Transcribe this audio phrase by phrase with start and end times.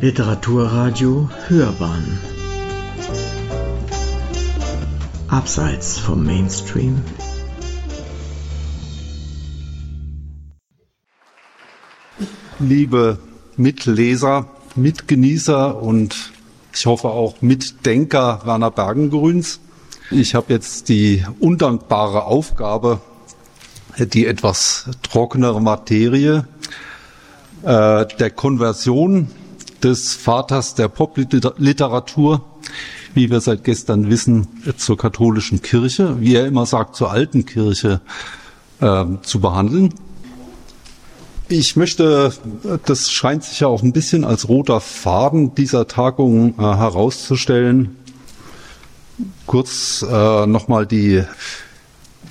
[0.00, 2.20] Literaturradio Hörbahn
[5.26, 7.02] Abseits vom Mainstream
[12.60, 13.18] Liebe
[13.56, 14.46] Mitleser,
[14.76, 16.14] Mitgenießer und
[16.72, 19.58] ich hoffe auch Mitdenker Werner Bergengrüns.
[20.12, 23.00] Ich habe jetzt die undankbare Aufgabe,
[23.98, 26.46] die etwas trockenere Materie
[27.64, 29.32] äh, der Konversion
[29.82, 32.44] des Vaters der Popliteratur,
[33.14, 34.46] wie wir seit gestern wissen,
[34.76, 38.00] zur katholischen Kirche, wie er immer sagt, zur alten Kirche
[38.80, 39.94] äh, zu behandeln.
[41.50, 42.32] Ich möchte,
[42.84, 47.96] das scheint sich ja auch ein bisschen als roter Faden dieser Tagung äh, herauszustellen,
[49.46, 51.24] kurz äh, nochmal die,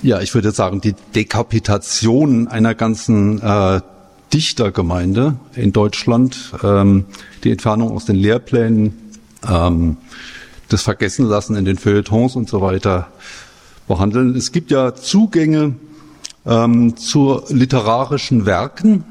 [0.02, 3.80] ja, ich würde sagen, die Dekapitation einer ganzen äh,
[4.32, 7.06] Dichtergemeinde in Deutschland, ähm,
[7.44, 9.16] die Entfernung aus den Lehrplänen,
[9.48, 9.96] ähm,
[10.68, 13.08] das Vergessenlassen in den Feuilletons und so weiter
[13.86, 14.36] behandeln.
[14.36, 15.74] Es gibt ja Zugänge
[16.44, 19.04] ähm, zu literarischen Werken,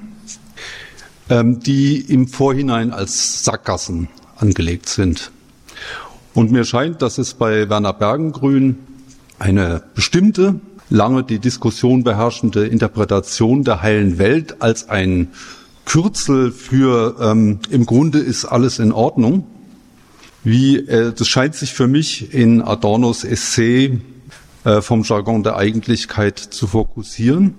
[1.29, 5.31] ähm, die im Vorhinein als Sackgassen angelegt sind.
[6.33, 8.77] Und mir scheint, dass es bei Werner Bergengrün
[9.39, 15.29] eine bestimmte, lange die Diskussion beherrschende Interpretation der heilen Welt als ein
[15.85, 19.45] Kürzel für ähm, im Grunde ist alles in Ordnung.
[20.43, 23.99] Wie äh, das scheint sich für mich in Adornos Essay
[24.63, 27.53] äh, vom Jargon der Eigentlichkeit zu fokussieren.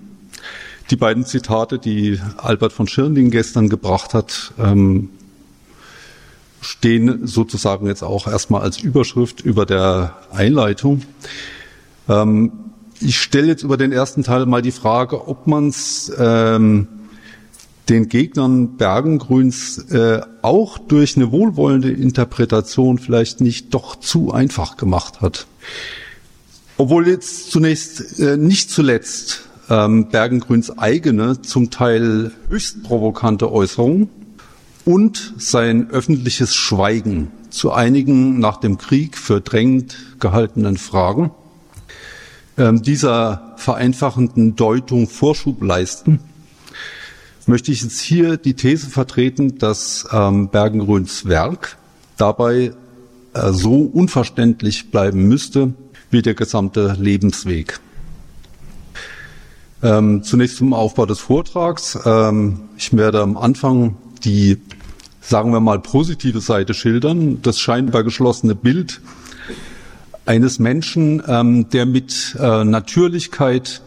[0.91, 5.09] Die beiden Zitate, die Albert von Schirnding gestern gebracht hat, ähm,
[6.61, 11.03] stehen sozusagen jetzt auch erstmal als Überschrift über der Einleitung.
[12.07, 12.51] Ähm,
[13.01, 16.87] ich stelle jetzt über den ersten Teil mal die Frage, ob man es ähm,
[17.87, 25.21] den Gegnern Bergengrüns äh, auch durch eine wohlwollende Interpretation vielleicht nicht doch zu einfach gemacht
[25.21, 25.47] hat.
[26.77, 34.09] Obwohl jetzt zunächst, äh, nicht zuletzt ähm, Bergengrüns eigene, zum Teil höchst provokante Äußerungen
[34.85, 41.31] und sein öffentliches Schweigen zu einigen nach dem Krieg für drängend gehaltenen Fragen
[42.59, 46.19] dieser vereinfachenden Deutung Vorschub leisten,
[47.49, 51.77] möchte ich jetzt hier die These vertreten, dass ähm, Bergengrüns Werk
[52.15, 52.73] dabei
[53.33, 55.73] äh, so unverständlich bleiben müsste
[56.11, 57.79] wie der gesamte Lebensweg.
[59.81, 61.97] Ähm, zunächst zum Aufbau des Vortrags.
[62.05, 64.57] Ähm, ich werde am Anfang die,
[65.21, 67.41] sagen wir mal, positive Seite schildern.
[67.41, 69.01] Das scheinbar geschlossene Bild
[70.29, 73.81] eines Menschen, ähm, der mit äh, Natürlichkeit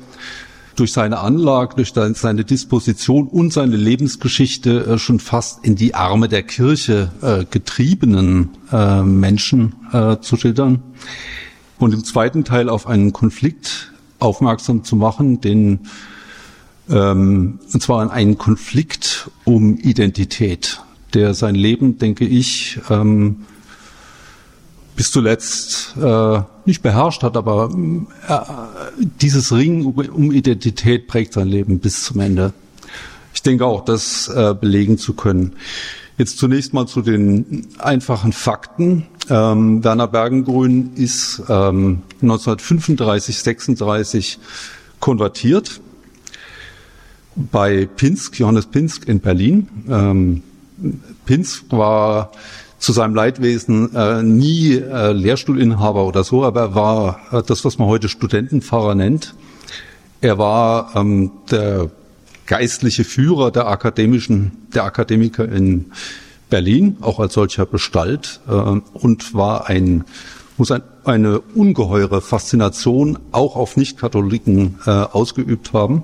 [0.75, 6.29] durch seine Anlage, durch seine Disposition und seine Lebensgeschichte äh, schon fast in die Arme
[6.29, 10.83] der Kirche äh, getriebenen äh, Menschen äh, zu schildern.
[11.79, 15.81] Und im zweiten Teil auf einen Konflikt aufmerksam zu machen, den
[16.91, 20.81] ähm, und zwar einen Konflikt um Identität,
[21.15, 23.45] der sein Leben, denke ich, ähm,
[24.97, 27.71] bis zuletzt äh, nicht beherrscht hat, aber
[28.29, 32.53] äh, dieses Ring um Identität prägt sein Leben bis zum Ende.
[33.35, 35.57] Ich denke auch, das äh, belegen zu können.
[36.19, 39.07] Jetzt zunächst mal zu den einfachen Fakten.
[39.31, 44.39] Ähm, Werner Bergengrün ist ähm, 1935, 36
[45.01, 45.81] konvertiert
[47.35, 49.69] bei Pinsk, Johannes Pinsk in Berlin.
[49.89, 50.43] Ähm,
[51.25, 52.33] Pinsk war
[52.83, 57.79] zu seinem Leidwesen äh, nie äh, Lehrstuhlinhaber oder so, aber er war äh, das, was
[57.79, 59.37] man heute Studentenpfarrer nennt.
[60.21, 61.91] Er war ähm, der
[62.47, 65.93] geistliche Führer der akademischen, der Akademiker in
[66.51, 70.03] Berlin, auch als solcher Bestalt, äh, und war ein,
[70.57, 76.03] muss ein, eine ungeheure Faszination auch auf Nichtkatholiken äh, ausgeübt haben.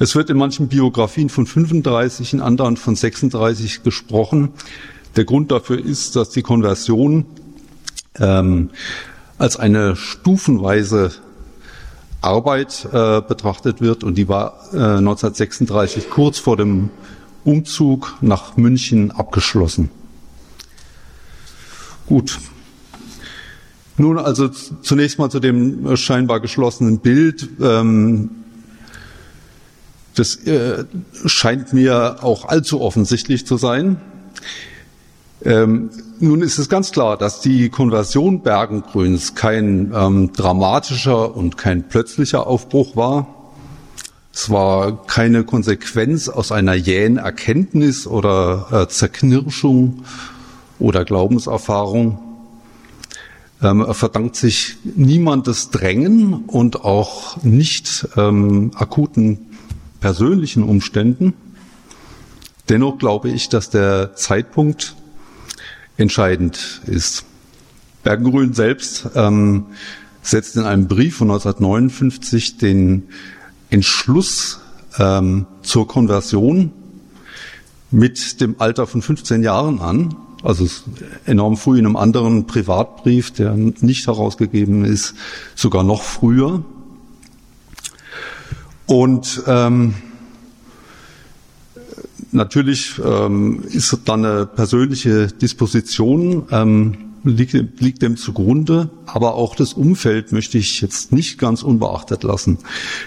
[0.00, 4.50] Es wird in manchen Biografien von 35, in anderen von 36 gesprochen.
[5.16, 7.24] Der Grund dafür ist, dass die Konversion
[8.18, 8.70] ähm,
[9.38, 11.10] als eine stufenweise
[12.20, 16.90] Arbeit äh, betrachtet wird und die war äh, 1936 kurz vor dem
[17.44, 19.90] Umzug nach München abgeschlossen.
[22.06, 22.38] Gut.
[23.96, 27.48] Nun also zunächst mal zu dem äh, scheinbar geschlossenen Bild.
[27.60, 28.30] Ähm,
[30.14, 30.84] das äh,
[31.24, 34.00] scheint mir auch allzu offensichtlich zu sein.
[35.44, 41.88] Ähm, nun ist es ganz klar, dass die Konversion Bergengrüns kein ähm, dramatischer und kein
[41.88, 43.26] plötzlicher Aufbruch war,
[44.38, 50.02] Es war keine Konsequenz aus einer jähen Erkenntnis oder äh, Zerknirschung
[50.78, 52.18] oder Glaubenserfahrung.
[53.62, 59.38] Ähm, er verdankt sich niemandes Drängen und auch nicht ähm, akuten
[60.00, 61.32] persönlichen Umständen.
[62.68, 64.96] Dennoch glaube ich, dass der Zeitpunkt
[65.96, 67.24] entscheidend ist.
[68.02, 69.66] Bergengrün selbst ähm,
[70.22, 73.08] setzt in einem Brief von 1959 den
[73.70, 74.60] Entschluss
[74.98, 76.72] ähm, zur Konversion
[77.90, 80.68] mit dem Alter von 15 Jahren an, also
[81.24, 85.14] enorm früh in einem anderen Privatbrief, der nicht herausgegeben ist,
[85.54, 86.64] sogar noch früher.
[88.86, 89.94] Und ähm,
[92.32, 99.72] natürlich ähm, ist dann eine persönliche Disposition ähm, liegt, liegt dem zugrunde, aber auch das
[99.72, 102.58] Umfeld möchte ich jetzt nicht ganz unbeachtet lassen.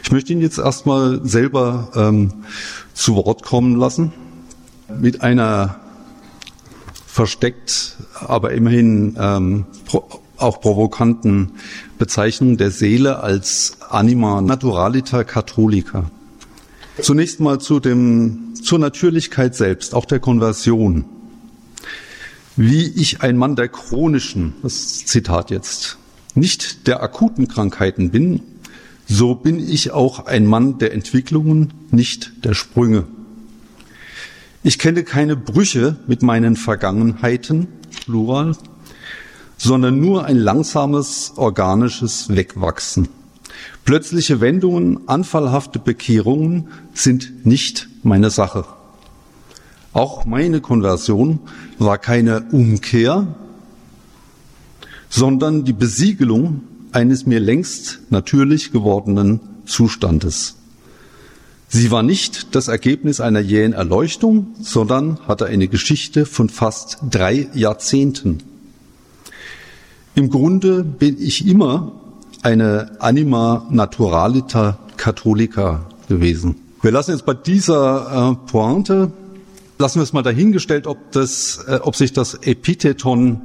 [0.03, 2.33] Ich möchte ihn jetzt erstmal selber ähm,
[2.93, 4.11] zu Wort kommen lassen
[4.99, 5.79] mit einer
[7.05, 10.03] versteckt, aber immerhin ähm, pro,
[10.37, 11.51] auch provokanten
[11.97, 16.09] Bezeichnung der Seele als Anima Naturalita Catholica.
[17.01, 21.05] Zunächst mal zu dem, zur Natürlichkeit selbst, auch der Konversion.
[22.55, 25.97] Wie ich ein Mann der chronischen, das Zitat jetzt,
[26.35, 28.41] nicht der akuten Krankheiten bin,
[29.07, 33.05] so bin ich auch ein Mann der Entwicklungen, nicht der Sprünge.
[34.61, 37.67] Ich kenne keine Brüche mit meinen Vergangenheiten,
[38.05, 38.55] Plural,
[39.57, 43.07] sondern nur ein langsames organisches Wegwachsen.
[43.85, 48.65] Plötzliche Wendungen, anfallhafte Bekehrungen sind nicht meine Sache.
[49.93, 51.39] Auch meine Konversion
[51.79, 53.27] war keine Umkehr,
[55.09, 56.61] sondern die Besiegelung
[56.91, 60.55] eines mir längst natürlich gewordenen Zustandes.
[61.67, 67.47] Sie war nicht das Ergebnis einer jähen Erleuchtung, sondern hatte eine Geschichte von fast drei
[67.53, 68.39] Jahrzehnten.
[70.15, 71.91] Im Grunde bin ich immer
[72.41, 76.55] eine Anima Naturalita Catholica gewesen.
[76.81, 79.11] Wir lassen jetzt bei dieser äh, Pointe,
[79.77, 83.41] lassen wir es mal dahingestellt, ob, das, äh, ob sich das Epitheton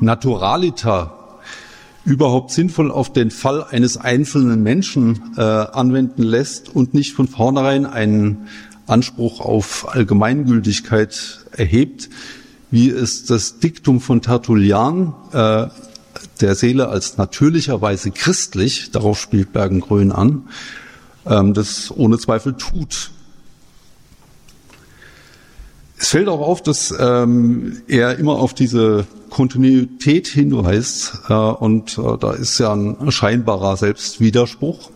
[0.00, 1.18] Naturalita
[2.04, 7.86] überhaupt sinnvoll auf den Fall eines einzelnen Menschen äh, anwenden lässt und nicht von vornherein
[7.86, 8.48] einen
[8.88, 12.10] Anspruch auf Allgemeingültigkeit erhebt,
[12.72, 15.68] wie es das Diktum von Tertullian äh,
[16.40, 20.48] der Seele als natürlicherweise christlich, darauf spielt Bergengrün an,
[21.26, 23.10] ähm, das ohne Zweifel tut.
[25.98, 32.18] Es fällt auch auf, dass ähm, er immer auf diese Kontinuität hinweist äh, und äh,
[32.18, 34.90] da ist ja ein scheinbarer Selbstwiderspruch.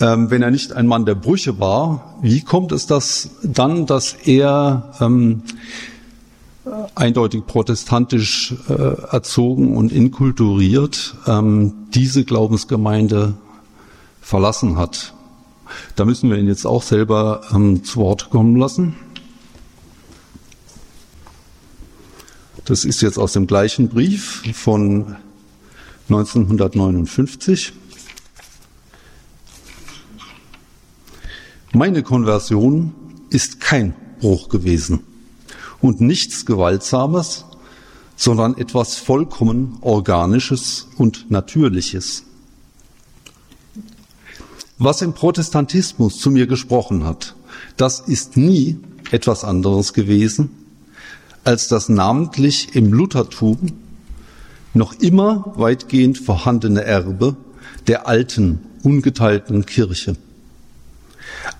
[0.00, 4.14] Ähm, wenn er nicht ein Mann der Brüche war, wie kommt es das dann, dass
[4.24, 5.42] er ähm,
[6.94, 13.34] eindeutig protestantisch äh, erzogen und inkulturiert ähm, diese Glaubensgemeinde
[14.20, 15.14] verlassen hat?
[15.96, 18.96] Da müssen wir ihn jetzt auch selber ähm, zu Wort kommen lassen.
[22.64, 25.16] Das ist jetzt aus dem gleichen Brief von
[26.08, 27.72] 1959.
[31.72, 32.92] Meine Konversion
[33.30, 35.04] ist kein Bruch gewesen
[35.80, 37.44] und nichts Gewaltsames,
[38.16, 42.24] sondern etwas vollkommen Organisches und Natürliches.
[44.78, 47.34] Was im Protestantismus zu mir gesprochen hat,
[47.76, 48.78] das ist nie
[49.10, 50.50] etwas anderes gewesen
[51.44, 53.58] als das namentlich im Luthertum
[54.74, 57.36] noch immer weitgehend vorhandene Erbe
[57.86, 60.16] der alten, ungeteilten Kirche.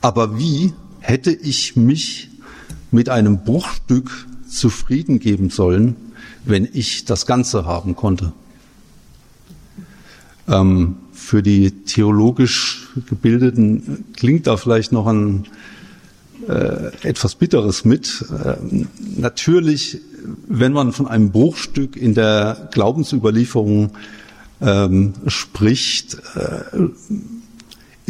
[0.01, 2.30] Aber wie hätte ich mich
[2.91, 5.97] mit einem Bruchstück zufrieden geben sollen,
[6.45, 8.33] wenn ich das Ganze haben konnte?
[10.49, 15.47] Ähm, für die theologisch Gebildeten klingt da vielleicht noch ein
[16.49, 18.25] äh, etwas Bitteres mit.
[18.31, 18.57] Äh,
[19.17, 20.01] natürlich,
[20.49, 23.91] wenn man von einem Bruchstück in der Glaubensüberlieferung
[24.61, 26.79] ähm, spricht, äh,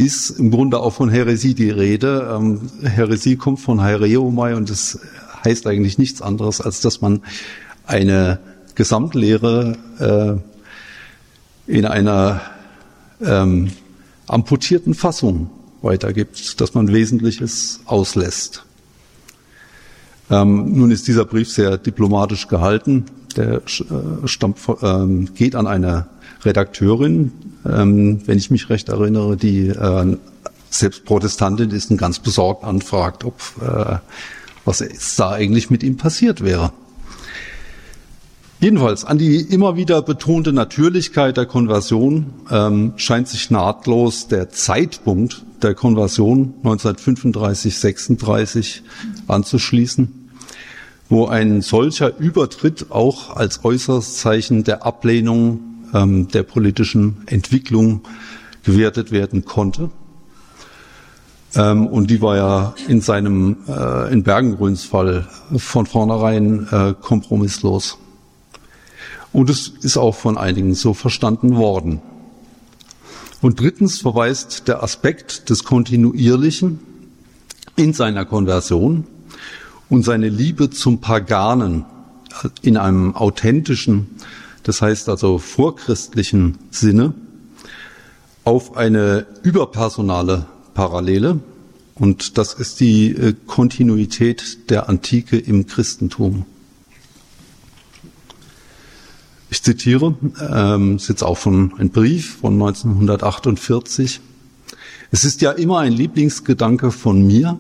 [0.01, 2.35] ist im Grunde auch von Häresie die Rede.
[2.35, 4.99] Ähm, Häresie kommt von Hereomai und das
[5.45, 7.23] heißt eigentlich nichts anderes, als dass man
[7.87, 8.39] eine
[8.75, 10.41] Gesamtlehre
[11.67, 12.41] äh, in einer
[13.21, 13.71] ähm,
[14.27, 15.51] amputierten Fassung
[15.83, 18.65] weitergibt, dass man Wesentliches auslässt.
[20.31, 23.05] Ähm, nun ist dieser Brief sehr diplomatisch gehalten.
[23.37, 23.61] Der äh,
[24.27, 26.07] stammt, ähm, geht an eine
[26.45, 27.33] Redakteurin,
[27.67, 30.17] ähm, wenn ich mich recht erinnere, die äh,
[30.71, 33.99] selbst Protestantin ist und ganz besorgt anfragt, ob äh,
[34.65, 34.85] was
[35.17, 36.73] da eigentlich mit ihm passiert wäre.
[38.61, 45.47] Jedenfalls an die immer wieder betonte Natürlichkeit der Konversion ähm, scheint sich nahtlos der Zeitpunkt
[45.63, 48.83] der Konversion 1935, 36
[49.29, 50.31] anzuschließen,
[51.09, 58.03] wo ein solcher Übertritt auch als äußeres Zeichen der Ablehnung ähm, der politischen Entwicklung
[58.63, 59.91] gewertet werden konnte.
[61.55, 67.99] Ähm, und die war ja in seinem, äh, in Bergengrüns Fall von vornherein äh, kompromisslos.
[69.33, 72.01] Und es ist auch von einigen so verstanden worden.
[73.41, 76.81] Und drittens verweist der Aspekt des Kontinuierlichen
[77.77, 79.05] in seiner Konversion
[79.89, 81.87] und seine Liebe zum Paganen
[82.63, 84.17] in einem authentischen,
[84.63, 87.15] das heißt also vorchristlichen Sinne,
[88.45, 91.41] auf eine überpersonale Parallele.
[91.95, 96.47] Und das ist die äh, Kontinuität der Antike im Christentum.
[99.51, 104.21] Ich zitiere, ähm, ist jetzt auch von ein Brief von 1948.
[105.11, 107.59] Es ist ja immer ein Lieblingsgedanke von mir,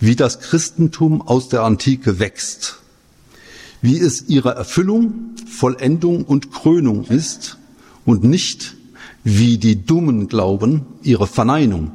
[0.00, 2.78] wie das Christentum aus der Antike wächst,
[3.82, 7.58] wie es ihre Erfüllung, Vollendung und Krönung ist
[8.04, 8.76] und nicht,
[9.24, 11.92] wie die Dummen glauben, ihre Verneinung.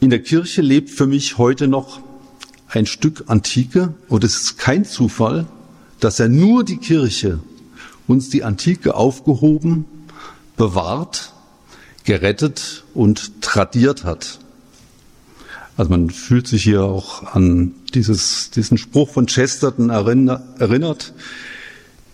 [0.00, 2.00] In der Kirche lebt für mich heute noch
[2.68, 5.46] ein Stück Antike und es ist kein Zufall,
[6.00, 7.38] dass er nur die Kirche
[8.08, 9.84] uns die Antike aufgehoben,
[10.56, 11.32] bewahrt,
[12.04, 14.40] gerettet und tradiert hat.
[15.76, 21.14] Also man fühlt sich hier auch an dieses, diesen Spruch von Chesterton erinnert,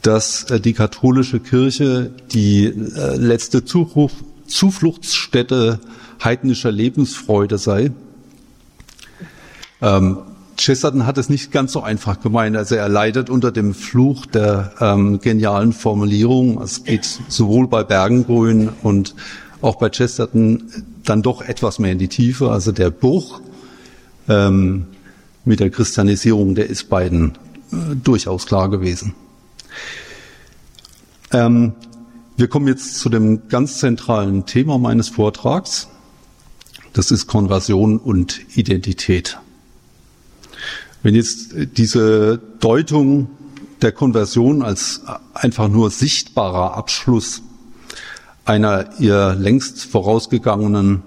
[0.03, 5.81] dass äh, die katholische Kirche die äh, letzte Zufluchtsstätte
[6.23, 7.91] heidnischer Lebensfreude sei.
[9.81, 10.19] Ähm,
[10.57, 12.57] Chesterton hat es nicht ganz so einfach gemeint.
[12.57, 16.61] Also er leidet unter dem Fluch der ähm, genialen Formulierung.
[16.61, 19.15] Es geht sowohl bei Bergengrün und
[19.63, 20.65] auch bei Chesterton
[21.05, 22.51] dann doch etwas mehr in die Tiefe.
[22.51, 23.41] Also der Bruch
[24.29, 24.87] ähm,
[25.45, 27.39] mit der Christianisierung, der ist beiden
[27.73, 29.15] äh, durchaus klar gewesen.
[31.33, 31.73] Ähm,
[32.37, 35.89] wir kommen jetzt zu dem ganz zentralen Thema meines Vortrags.
[36.93, 39.39] Das ist Konversion und Identität.
[41.03, 43.29] Wenn jetzt diese Deutung
[43.83, 45.03] der Konversion als
[45.35, 47.43] einfach nur sichtbarer Abschluss
[48.45, 51.03] einer ihr längst vorausgegangenen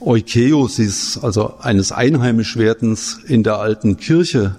[0.00, 4.56] Eukeosis, also eines Einheimischwerdens in der alten Kirche,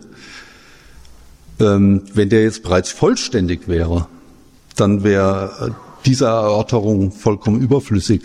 [1.60, 4.08] ähm, wenn der jetzt bereits vollständig wäre,
[4.76, 8.22] dann wäre diese Erörterung vollkommen überflüssig.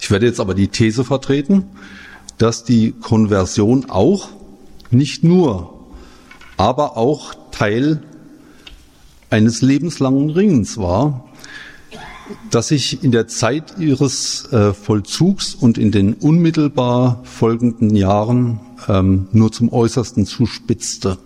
[0.00, 1.64] Ich werde jetzt aber die These vertreten,
[2.38, 4.28] dass die Konversion auch
[4.90, 5.74] nicht nur,
[6.56, 8.02] aber auch Teil
[9.30, 11.24] eines lebenslangen Ringens war,
[12.50, 19.28] das sich in der Zeit ihres äh, Vollzugs und in den unmittelbar folgenden Jahren ähm,
[19.32, 21.18] nur zum Äußersten zuspitzte.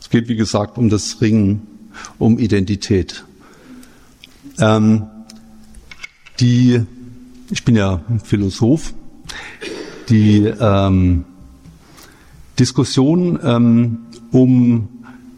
[0.00, 1.66] Es geht, wie gesagt, um das Ringen,
[2.18, 3.24] um Identität.
[4.58, 5.06] Ähm,
[6.40, 6.82] die,
[7.50, 8.94] ich bin ja Philosoph,
[10.08, 11.24] die ähm,
[12.58, 13.98] Diskussion ähm,
[14.32, 14.88] um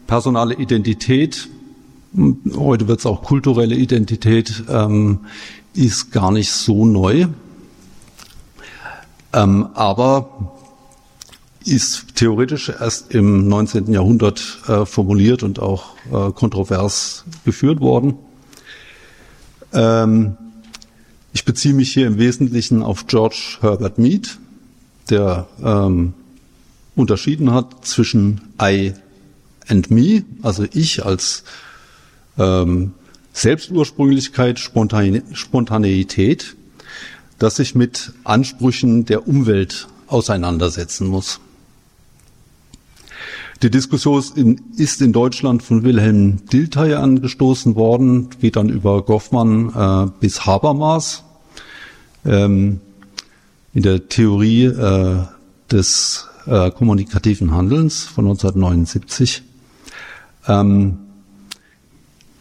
[0.07, 1.49] personale Identität,
[2.55, 5.21] heute wird es auch kulturelle Identität, ähm,
[5.73, 7.27] ist gar nicht so neu,
[9.33, 10.55] ähm, aber
[11.65, 13.91] ist theoretisch erst im 19.
[13.91, 18.15] Jahrhundert äh, formuliert und auch äh, kontrovers geführt worden.
[19.73, 20.37] Ähm,
[21.31, 24.39] ich beziehe mich hier im Wesentlichen auf George Herbert Mead,
[25.09, 26.13] der ähm,
[26.95, 28.93] unterschieden hat zwischen I
[29.67, 31.43] and me, also ich als
[32.39, 32.93] ähm,
[33.33, 36.55] Selbstursprünglichkeit, Spontane Spontaneität,
[37.37, 41.39] dass sich mit Ansprüchen der Umwelt auseinandersetzen muss.
[43.61, 44.23] Die Diskussion
[44.77, 51.23] ist in Deutschland von Wilhelm Dilthey angestoßen worden, geht dann über Goffmann äh, bis Habermas.
[52.25, 52.79] Ähm,
[53.73, 55.23] in der Theorie äh,
[55.71, 59.43] des äh, kommunikativen Handelns von 1979.
[60.47, 60.99] Ähm,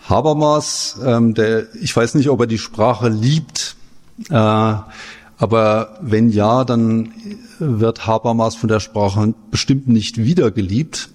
[0.08, 3.76] Habermas, ähm, der, ich weiß nicht, ob er die Sprache liebt,
[4.30, 4.34] äh,
[5.40, 7.12] aber wenn ja, dann
[7.58, 11.10] wird Habermas von der Sprache bestimmt nicht wieder geliebt.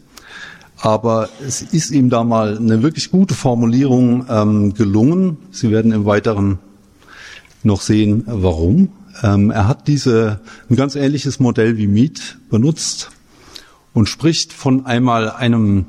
[0.78, 5.38] Aber es ist ihm da mal eine wirklich gute Formulierung ähm, gelungen.
[5.52, 6.60] Sie werden im weiteren
[7.64, 8.90] noch sehen, warum.
[9.24, 13.12] Ähm, er hat diese, ein ganz ähnliches Modell wie Mead benutzt
[13.94, 15.86] und spricht von einmal einem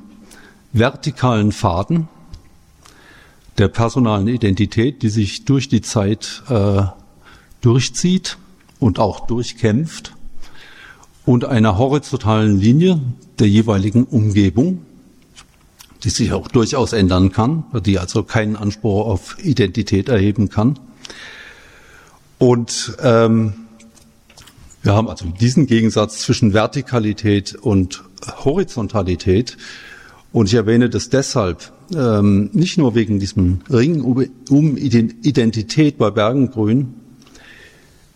[0.73, 2.09] vertikalen Faden
[3.59, 6.83] der personalen Identität, die sich durch die Zeit äh,
[7.61, 8.37] durchzieht
[8.79, 10.15] und auch durchkämpft
[11.25, 13.01] und einer horizontalen Linie
[13.39, 14.85] der jeweiligen Umgebung,
[16.03, 20.79] die sich auch durchaus ändern kann, die also keinen Anspruch auf Identität erheben kann.
[22.39, 23.55] Und ähm,
[24.83, 28.05] wir haben also diesen Gegensatz zwischen Vertikalität und
[28.45, 29.57] Horizontalität.
[30.31, 36.95] Und ich erwähne das deshalb, ähm, nicht nur wegen diesem Ring um Identität bei Bergengrün,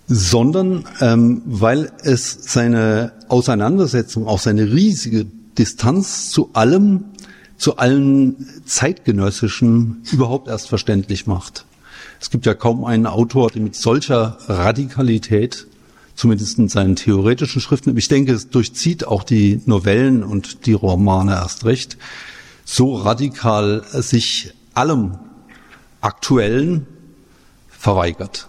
[0.06, 5.26] sondern ähm, weil es seine Auseinandersetzung, auch seine riesige
[5.58, 7.04] Distanz zu allem,
[7.56, 11.66] zu allen zeitgenössischen überhaupt erst verständlich macht.
[12.20, 15.66] Es gibt ja kaum einen Autor, der mit solcher Radikalität,
[16.14, 21.32] zumindest in seinen theoretischen Schriften, ich denke, es durchzieht auch die Novellen und die Romane
[21.32, 21.96] erst recht,
[22.70, 25.18] so radikal sich allem
[26.02, 26.86] Aktuellen
[27.70, 28.46] verweigert.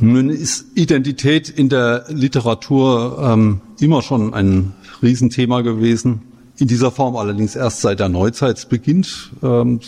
[0.00, 4.72] Nun ist Identität in der Literatur ähm, immer schon ein
[5.02, 6.22] Riesenthema gewesen.
[6.56, 9.80] In dieser Form allerdings erst seit der Neuzeit beginnt, ähm,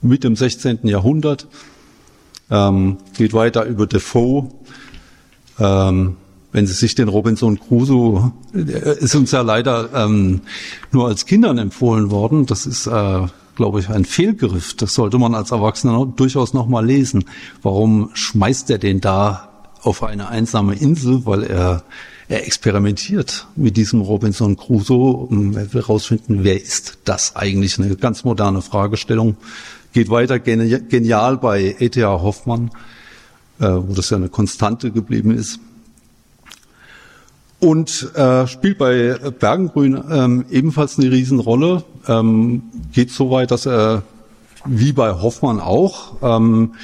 [0.00, 0.86] mit dem 16.
[0.86, 1.48] Jahrhundert.
[2.48, 4.50] Ähm, geht weiter über Defoe.
[5.58, 6.16] Ähm,
[6.54, 10.42] wenn Sie sich den Robinson Crusoe, äh, ist uns ja leider ähm,
[10.92, 12.46] nur als Kindern empfohlen worden.
[12.46, 14.74] Das ist äh, glaube ich, ein Fehlgriff.
[14.74, 17.24] Das sollte man als Erwachsener durchaus noch mal lesen.
[17.62, 19.48] Warum schmeißt er den da
[19.82, 21.26] auf eine einsame Insel?
[21.26, 21.82] Weil er,
[22.28, 27.80] er experimentiert mit diesem Robinson Crusoe und er will herausfinden, wer ist das eigentlich?
[27.80, 29.36] Eine ganz moderne Fragestellung.
[29.92, 32.22] Geht weiter genial bei E.T.A.
[32.22, 32.70] Hoffmann,
[33.58, 35.58] äh, wo das ja eine Konstante geblieben ist
[37.64, 41.82] und äh, spielt bei Bergengrün ähm, ebenfalls eine Riesenrolle.
[42.06, 44.02] Ähm, geht so weit, dass er
[44.66, 46.74] wie bei Hoffmann auch ähm,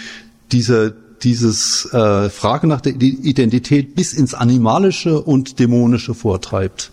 [0.53, 6.91] diese dieses äh, Frage nach der Identität bis ins Animalische und Dämonische vortreibt.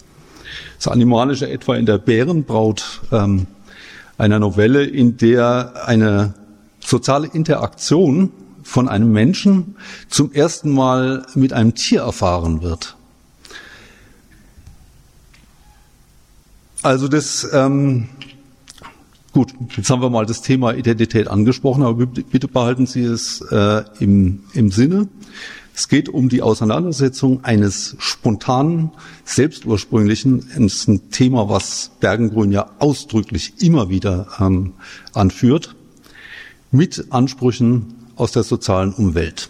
[0.77, 3.47] Das Animalische etwa in der Bärenbraut ähm,
[4.17, 6.33] einer Novelle, in der eine
[6.81, 8.31] soziale Interaktion
[8.63, 9.77] von einem Menschen
[10.09, 12.96] zum ersten Mal mit einem Tier erfahren wird.
[16.83, 18.09] Also das, ähm,
[19.33, 23.83] gut, jetzt haben wir mal das Thema Identität angesprochen, aber bitte behalten Sie es äh,
[23.99, 25.07] im, im Sinne.
[25.73, 28.91] Es geht um die Auseinandersetzung eines spontanen,
[29.25, 34.73] selbstursprünglichen, das ist ein Thema, was Bergengrün ja ausdrücklich immer wieder ähm,
[35.13, 35.75] anführt,
[36.71, 39.49] mit Ansprüchen aus der sozialen Umwelt.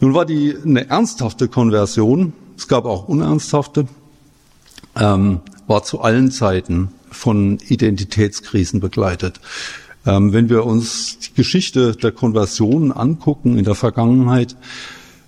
[0.00, 3.86] Nun war die eine ernsthafte Konversion, es gab auch unernsthafte,
[5.00, 9.40] ähm, war zu allen Zeiten von Identitätskrisen begleitet.
[10.06, 14.56] Ähm, wenn wir uns die Geschichte der Konversion angucken in der Vergangenheit,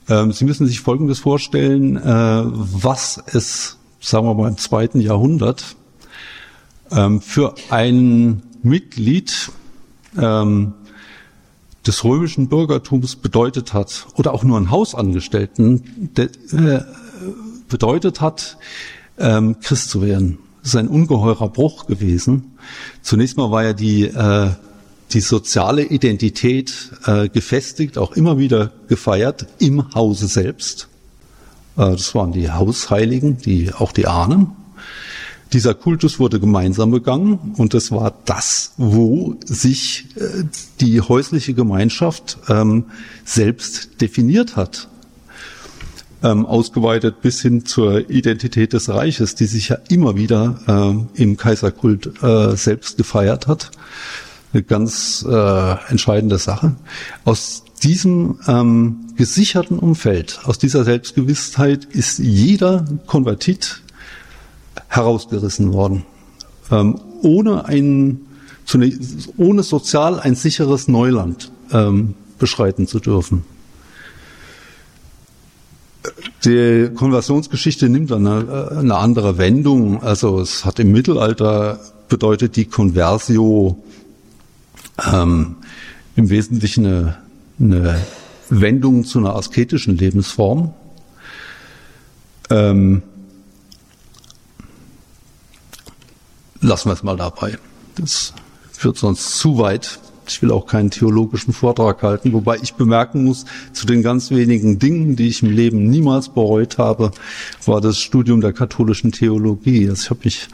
[0.08, 5.76] ähm, Sie müssen sich Folgendes vorstellen, äh, was es, sagen wir mal, im zweiten Jahrhundert
[6.90, 9.50] ähm, für ein Mitglied
[10.18, 10.74] ähm,
[11.87, 16.82] des römischen Bürgertums bedeutet hat, oder auch nur einen Hausangestellten de, äh,
[17.68, 18.56] bedeutet hat,
[19.22, 20.38] ähm, Christ zu werden.
[20.61, 22.52] Das ist ein ungeheurer Bruch gewesen.
[23.02, 24.50] Zunächst mal war ja die, äh,
[25.12, 30.88] die soziale Identität äh, gefestigt, auch immer wieder gefeiert im Hause selbst.
[31.76, 34.52] Äh, das waren die Hausheiligen, die, auch die Ahnen.
[35.52, 40.44] Dieser Kultus wurde gemeinsam begangen und das war das, wo sich äh,
[40.80, 42.85] die häusliche Gemeinschaft ähm,
[43.24, 44.88] selbst definiert hat
[46.22, 51.37] ähm, ausgeweitet bis hin zur Identität des Reiches, die sich ja immer wieder äh, im
[51.37, 53.70] Kaiserkult äh, selbst gefeiert hat.
[54.52, 56.76] Eine ganz äh, entscheidende Sache.
[57.24, 63.82] Aus diesem ähm, gesicherten Umfeld, aus dieser Selbstgewissheit ist jeder Konvertit
[64.88, 66.04] herausgerissen worden,
[66.70, 68.20] ähm, ohne ein
[68.64, 73.44] zunächst, ohne sozial ein sicheres Neuland ähm, beschreiten zu dürfen.
[76.44, 80.02] Die Konversionsgeschichte nimmt dann eine, eine, andere Wendung.
[80.02, 83.82] Also es hat im Mittelalter bedeutet die Conversio
[85.12, 85.56] ähm,
[86.16, 87.16] im Wesentlichen eine,
[87.60, 88.00] eine,
[88.50, 90.74] Wendung zu einer asketischen Lebensform.
[92.50, 93.02] Ähm,
[96.60, 97.56] lassen wir es mal dabei.
[97.94, 98.34] Das
[98.72, 100.00] führt sonst zu weit.
[100.26, 104.78] Ich will auch keinen theologischen Vortrag halten, wobei ich bemerken muss, zu den ganz wenigen
[104.78, 107.11] Dingen, die ich im Leben niemals bereut habe,
[107.66, 109.88] war das Studium der katholischen Theologie.
[109.88, 110.48] Also ich habe mich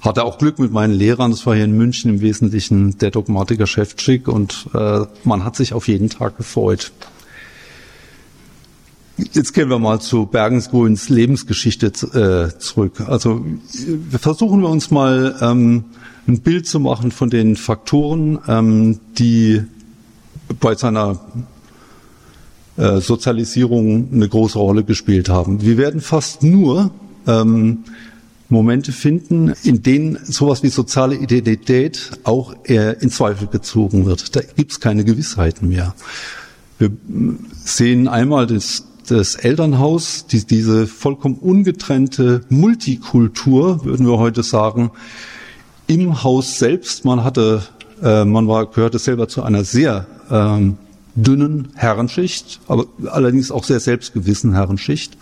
[0.00, 1.30] hatte auch Glück mit meinen Lehrern.
[1.30, 5.74] Das war hier in München im Wesentlichen der Dogmatiker Chefschick und äh, man hat sich
[5.74, 6.92] auf jeden Tag gefreut.
[9.32, 13.02] Jetzt gehen wir mal zu Bergensgrüns Lebensgeschichte äh, zurück.
[13.06, 13.44] Also
[14.18, 15.84] versuchen wir uns mal ähm,
[16.26, 19.62] ein Bild zu machen von den Faktoren, ähm, die
[20.60, 21.20] bei seiner
[22.76, 25.62] äh, Sozialisierung eine große Rolle gespielt haben.
[25.62, 26.90] Wir werden fast nur
[27.26, 27.84] ähm,
[28.48, 34.34] Momente finden, in denen sowas wie soziale Identität auch eher in Zweifel gezogen wird.
[34.34, 35.94] Da gibt es keine Gewissheiten mehr.
[36.78, 36.90] Wir
[37.64, 44.90] sehen einmal das, das Elternhaus, die, diese vollkommen ungetrennte Multikultur, würden wir heute sagen,
[45.90, 47.04] im Haus selbst.
[47.04, 47.62] Man hatte,
[48.00, 50.78] äh, man war, gehörte selber zu einer sehr ähm,
[51.16, 55.16] dünnen Herrenschicht, aber allerdings auch sehr selbstgewissen Herrenschicht.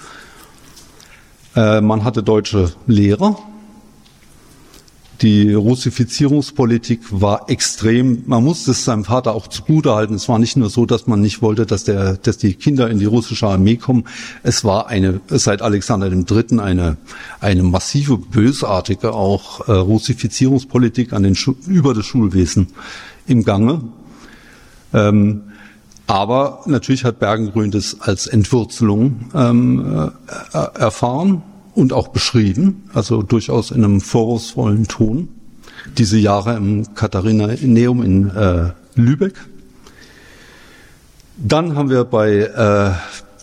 [1.56, 3.38] Äh, man hatte deutsche Lehrer.
[5.22, 8.22] Die Russifizierungspolitik war extrem.
[8.26, 10.14] Man musste es seinem Vater auch zugutehalten.
[10.14, 13.00] Es war nicht nur so, dass man nicht wollte, dass, der, dass die Kinder in
[13.00, 14.04] die russische Armee kommen.
[14.44, 16.60] Es war eine, seit Alexander III.
[16.60, 16.98] eine,
[17.40, 22.68] eine massive, bösartige auch äh, Russifizierungspolitik an den über das Schulwesen
[23.26, 23.82] im Gange.
[24.94, 25.42] Ähm,
[26.06, 30.12] aber natürlich hat Bergengrün das als Entwurzelung ähm,
[30.52, 31.42] äh, erfahren
[31.78, 35.28] und auch beschrieben, also durchaus in einem vorwurfsvollen Ton.
[35.96, 39.34] Diese Jahre im Katharineum in äh, Lübeck.
[41.36, 42.90] Dann haben wir bei äh,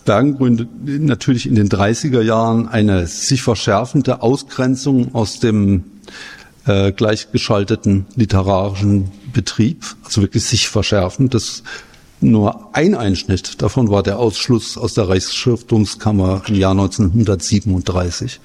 [0.04, 5.84] Bergengrün natürlich in den 30er Jahren eine sich verschärfende Ausgrenzung aus dem
[6.66, 11.32] äh, gleichgeschalteten literarischen Betrieb, also wirklich sich verschärfend.
[11.32, 11.62] Das
[12.20, 18.40] nur ein Einschnitt davon war der Ausschluss aus der Reichsschriftungskammer im Jahr 1937.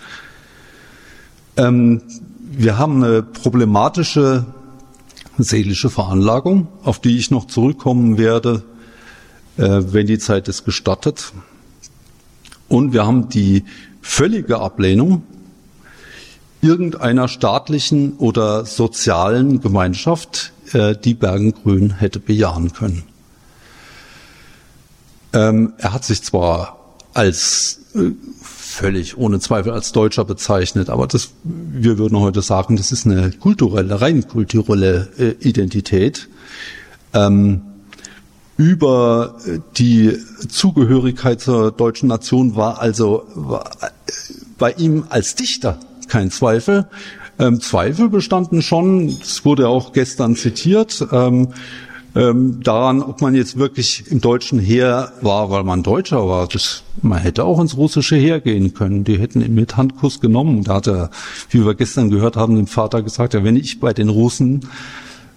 [1.58, 2.02] Ähm,
[2.52, 4.46] wir haben eine problematische
[5.38, 8.64] seelische Veranlagung, auf die ich noch zurückkommen werde,
[9.58, 11.32] äh, wenn die Zeit es gestattet.
[12.68, 13.64] Und wir haben die
[14.02, 15.24] völlige Ablehnung
[16.62, 23.04] irgendeiner staatlichen oder sozialen Gemeinschaft, äh, die Bergengrün hätte bejahen können.
[25.34, 26.78] Ähm, er hat sich zwar
[27.14, 32.92] als äh, völlig ohne Zweifel als Deutscher bezeichnet, aber das, wir würden heute sagen, das
[32.92, 36.30] ist eine kulturelle, rein kulturelle äh, Identität.
[37.14, 37.62] Ähm,
[38.58, 39.36] über
[39.78, 40.18] die
[40.48, 43.88] Zugehörigkeit zur deutschen Nation war also war, äh,
[44.58, 46.88] bei ihm als Dichter kein Zweifel.
[47.40, 51.50] Ähm, Zweifel bestanden schon, es wurde auch gestern zitiert, ähm,
[52.16, 56.48] ähm, daran, ob man jetzt wirklich im deutschen Heer war, weil man Deutscher war.
[56.48, 59.04] Das, man hätte auch ins russische Heer gehen können.
[59.04, 60.64] Die hätten ihn mit Handkuss genommen.
[60.64, 61.10] Da hat er,
[61.50, 64.68] wie wir gestern gehört haben, dem Vater gesagt, ja, wenn ich bei den Russen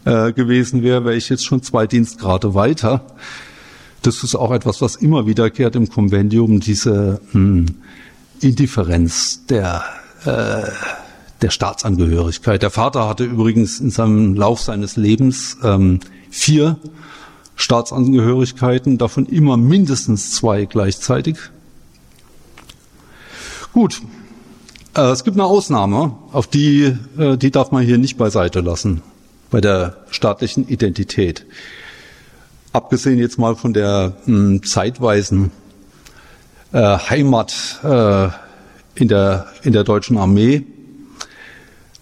[0.05, 3.03] äh, gewesen wäre, wäre ich jetzt schon zwei Dienstgrade weiter.
[4.03, 7.67] Das ist auch etwas, was immer wiederkehrt im Konvendium, diese mh, hm,
[8.41, 9.85] Indifferenz der
[10.27, 10.71] äh,
[11.43, 12.63] der Staatsangehörigkeit.
[12.63, 16.79] Der Vater hatte übrigens in seinem Lauf seines Lebens ähm, vier
[17.57, 21.37] Staatsangehörigkeiten, davon immer mindestens zwei gleichzeitig.
[23.73, 24.03] Gut,
[24.95, 29.03] äh, es gibt eine Ausnahme, auf die, äh, die darf man hier nicht beiseite lassen,
[29.51, 31.47] bei der staatlichen Identität.
[32.73, 35.51] Abgesehen jetzt mal von der mh, hm, zeitweisen
[36.73, 38.29] äh, Heimat äh,
[38.97, 40.67] in, der, in der deutschen Armee,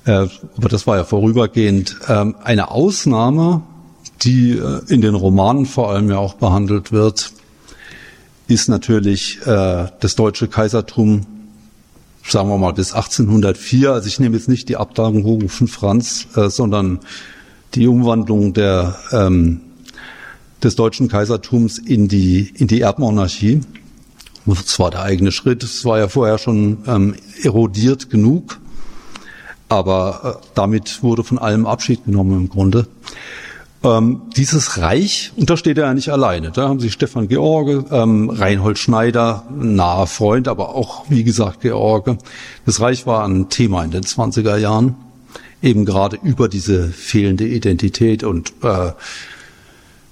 [0.05, 3.63] aber das war ja vorübergehend, äh, eine Ausnahme
[4.25, 7.33] die äh, in den Romanen vor allem ja auch behandelt wird,
[8.49, 11.23] ist natürlich äh, das deutsche Kaisertum,
[12.27, 13.93] sagen wir mal bis 1804.
[13.93, 17.01] Also ich nehme jetzt nicht die Abdankung von Franz, äh, sondern
[17.75, 19.61] die Umwandlung der, ähm,
[20.63, 23.61] des deutschen Kaisertums in die, in die Erbmonarchie.
[24.45, 25.63] Das war der eigene Schritt.
[25.63, 28.61] Es war ja vorher schon ähm, erodiert genug,
[29.73, 32.87] aber äh, damit wurde von allem Abschied genommen im Grunde.
[33.85, 36.53] Ähm, dieses Reich, und da steht er ja nicht alleine.
[36.53, 42.17] Da haben Sie Stefan George, ähm, Reinhold Schneider, naher Freund, aber auch, wie gesagt, George.
[42.65, 44.95] Das Reich war ein Thema in den 20er Jahren,
[45.63, 48.93] eben gerade über diese fehlende Identität und äh,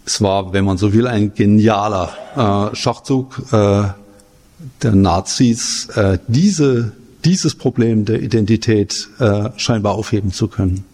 [0.05, 3.85] es war, wenn man so will, ein genialer äh, Schachzug äh,
[4.83, 6.93] der Nazis, äh, diese,
[7.25, 10.85] dieses Problem der Identität äh, scheinbar aufheben zu können.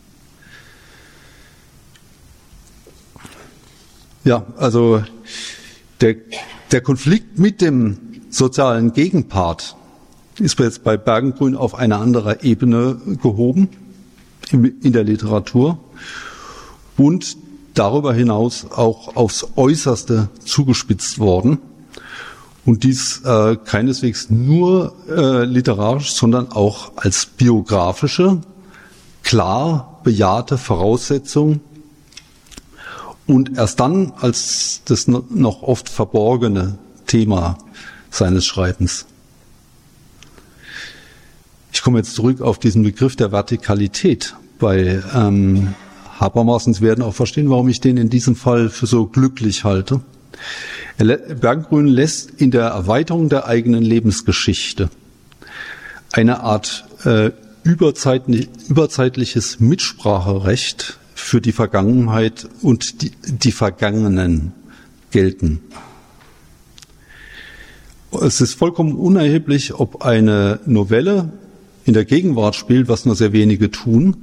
[4.25, 5.05] Ja, also
[6.01, 6.17] der,
[6.73, 9.77] der Konflikt mit dem sozialen Gegenpart
[10.39, 13.69] ist jetzt bei Bergengrün auf eine andere Ebene gehoben
[14.51, 15.79] in der Literatur
[16.97, 17.37] und
[17.75, 21.59] darüber hinaus auch aufs Äußerste zugespitzt worden.
[22.67, 28.41] Und dies äh, keineswegs nur äh, literarisch, sondern auch als biografische,
[29.23, 31.61] klar bejahte Voraussetzung
[33.27, 37.57] und erst dann als das noch oft verborgene Thema
[38.11, 39.07] seines Schreibens.
[41.73, 45.75] Ich komme jetzt zurück auf diesen Begriff der Vertikalität bei ähm,
[46.19, 46.65] Habermas.
[46.65, 50.01] Sie werden auch verstehen, warum ich den in diesem Fall für so glücklich halte.
[50.99, 54.91] Berggrün lässt in der Erweiterung der eigenen Lebensgeschichte
[56.13, 57.31] eine Art äh,
[57.63, 64.53] überzeitlich, überzeitliches Mitspracherecht für die Vergangenheit und die, die Vergangenen
[65.11, 65.61] gelten.
[68.23, 71.33] Es ist vollkommen unerheblich, ob eine Novelle
[71.85, 74.17] in der Gegenwart spielt, was nur sehr wenige tun.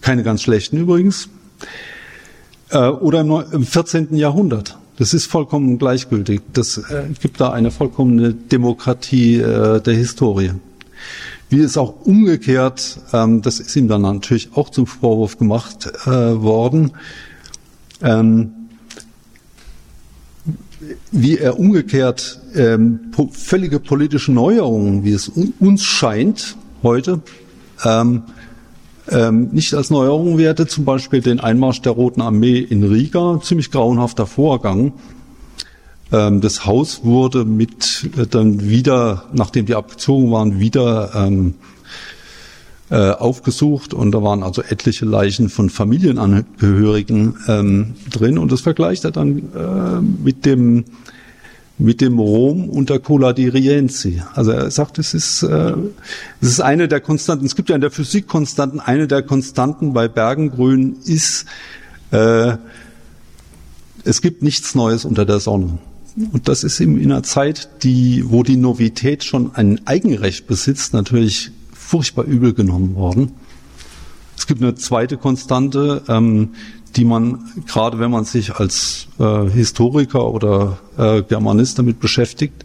[0.00, 1.28] Keine ganz schlechten übrigens.
[2.70, 4.14] Äh, oder im 14.
[4.14, 4.78] Jahrhundert.
[4.96, 6.42] Das ist vollkommen gleichgültig.
[6.52, 10.52] Das äh, gibt da eine vollkommene Demokratie äh, der Historie.
[11.48, 16.92] Wie es auch umgekehrt, ähm, das ist ihm dann natürlich auch zum Vorwurf gemacht worden,
[18.02, 18.52] ähm,
[21.10, 27.20] wie er umgekehrt ähm, völlige politische Neuerungen, wie es uns scheint heute,
[29.10, 33.70] ähm, nicht als Neuerung werte, zum Beispiel den Einmarsch der Roten Armee in Riga, ziemlich
[33.70, 34.92] grauenhafter Vorgang.
[36.12, 41.54] Ähm, das Haus wurde mit äh, dann wieder, nachdem die abgezogen waren, wieder ähm,
[42.90, 49.04] äh, aufgesucht und da waren also etliche Leichen von Familienangehörigen ähm, drin und das vergleicht
[49.04, 50.84] er dann äh, mit dem
[51.80, 54.22] mit dem Rom unter Cola di Rienzi.
[54.34, 55.72] Also er sagt, es ist, äh,
[56.40, 57.46] es ist eine der Konstanten.
[57.46, 58.80] Es gibt ja in der Physik Konstanten.
[58.80, 61.46] Eine der Konstanten bei Bergengrün ist,
[62.10, 62.56] äh,
[64.04, 65.78] es gibt nichts Neues unter der Sonne.
[66.32, 70.92] Und das ist eben in einer Zeit, die, wo die Novität schon ein Eigenrecht besitzt,
[70.92, 73.32] natürlich furchtbar übel genommen worden.
[74.40, 76.54] Es gibt eine zweite Konstante, ähm,
[76.96, 82.64] die man gerade wenn man sich als äh, Historiker oder äh, Germanist damit beschäftigt,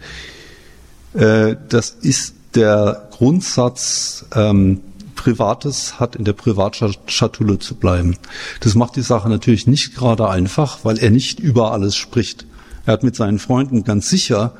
[1.15, 4.79] äh, das ist der Grundsatz, ähm,
[5.15, 8.15] Privates hat in der Privatschatulle zu bleiben.
[8.61, 12.45] Das macht die Sache natürlich nicht gerade einfach, weil er nicht über alles spricht.
[12.85, 14.53] Er hat mit seinen Freunden ganz sicher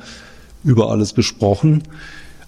[0.64, 1.82] über alles gesprochen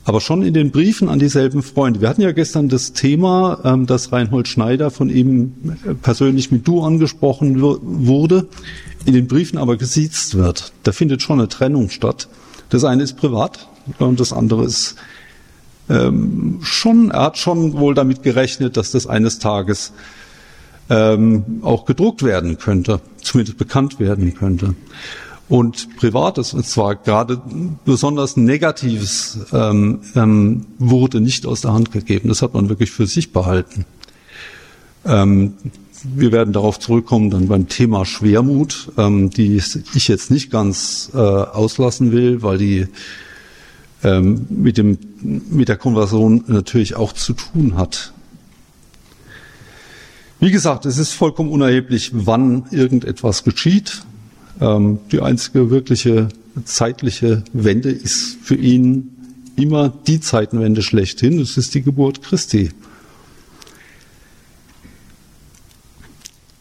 [0.08, 2.00] aber schon in den Briefen an dieselben Freunde.
[2.00, 5.52] Wir hatten ja gestern das Thema, ähm, dass Reinhold Schneider von ihm
[5.86, 8.48] äh, persönlich mit Du angesprochen wurde,
[9.04, 10.72] in den Briefen aber gesiezt wird.
[10.82, 12.28] Da findet schon eine Trennung statt.
[12.70, 13.68] Das eine ist privat
[13.98, 14.96] und das andere ist
[15.90, 19.92] ähm, schon, er hat schon wohl damit gerechnet, dass das eines Tages
[20.88, 24.74] ähm, auch gedruckt werden könnte, zumindest bekannt werden könnte
[25.48, 27.40] und Privates, und zwar gerade
[27.84, 32.28] besonders Negatives, ähm, ähm, wurde nicht aus der Hand gegeben.
[32.28, 33.86] Das hat man wirklich für sich behalten.
[35.06, 35.54] Ähm,
[36.04, 41.18] wir werden darauf zurückkommen dann beim Thema Schwermut, ähm, die ich jetzt nicht ganz äh,
[41.18, 42.86] auslassen will, weil die
[44.04, 48.12] ähm, mit, dem, mit der Konversion natürlich auch zu tun hat.
[50.40, 54.02] Wie gesagt, es ist vollkommen unerheblich, wann irgendetwas geschieht.
[54.60, 56.28] Ähm, die einzige wirkliche
[56.64, 59.10] zeitliche Wende ist für ihn
[59.56, 61.38] immer die Zeitenwende schlechthin.
[61.38, 62.70] Das ist die Geburt Christi.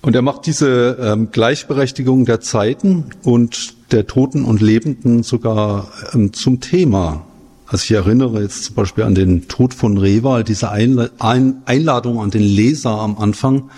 [0.02, 6.34] Und er macht diese ähm, Gleichberechtigung der Zeiten und der Toten und Lebenden sogar ähm,
[6.34, 7.26] zum Thema.
[7.66, 12.42] Also ich erinnere jetzt zum Beispiel an den Tod von Rewal, diese Einladung an den
[12.42, 13.70] Leser am Anfang.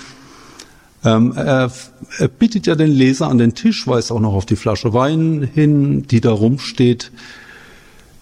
[1.04, 1.72] Ähm, er,
[2.18, 5.50] er bittet ja den Leser an den Tisch, weist auch noch auf die Flasche Wein
[5.54, 7.12] hin, die da rumsteht,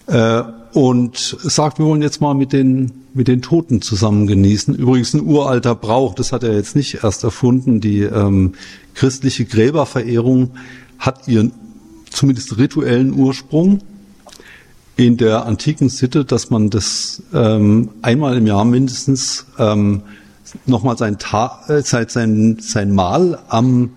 [0.07, 4.75] äh, und sagt, wir wollen jetzt mal mit den, mit den Toten zusammen genießen.
[4.75, 7.81] Übrigens ein uralter Brauch, das hat er jetzt nicht erst erfunden.
[7.81, 8.53] Die ähm,
[8.93, 10.51] christliche Gräberverehrung
[10.99, 11.51] hat ihren
[12.11, 13.81] zumindest rituellen Ursprung
[14.97, 20.01] in der antiken Sitte, dass man das ähm, einmal im Jahr mindestens ähm,
[20.65, 23.91] nochmal sein, Ta äh, sein, sein Mahl am